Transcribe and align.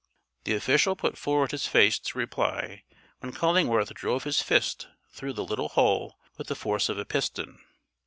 The 0.45 0.55
official 0.55 0.95
put 0.95 1.15
forward 1.15 1.51
his 1.51 1.67
face 1.67 1.99
to 1.99 2.17
reply 2.17 2.85
when 3.19 3.33
Cullingworth 3.33 3.93
drove 3.93 4.23
his 4.23 4.41
fist 4.41 4.87
through 5.11 5.33
the 5.33 5.45
little 5.45 5.69
hole 5.69 6.17
with 6.39 6.47
the 6.47 6.55
force 6.55 6.89
of 6.89 6.97
a 6.97 7.05
piston. 7.05 7.59